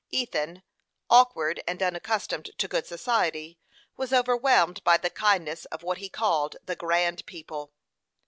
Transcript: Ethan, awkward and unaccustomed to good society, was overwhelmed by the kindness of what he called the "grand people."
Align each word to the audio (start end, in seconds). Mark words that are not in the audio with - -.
Ethan, 0.09 0.63
awkward 1.11 1.61
and 1.67 1.79
unaccustomed 1.83 2.49
to 2.57 2.67
good 2.67 2.87
society, 2.87 3.59
was 3.97 4.11
overwhelmed 4.11 4.83
by 4.83 4.97
the 4.97 5.11
kindness 5.11 5.65
of 5.65 5.83
what 5.83 5.99
he 5.99 6.09
called 6.09 6.57
the 6.63 6.75
"grand 6.75 7.23
people." 7.27 7.71